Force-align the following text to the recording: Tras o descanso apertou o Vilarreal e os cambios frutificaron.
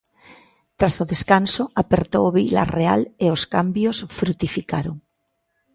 Tras 0.77 0.95
o 1.03 1.09
descanso 1.13 1.63
apertou 1.83 2.23
o 2.27 2.33
Vilarreal 2.37 3.01
e 3.25 3.27
os 3.35 3.43
cambios 3.53 3.97
frutificaron. 4.17 4.95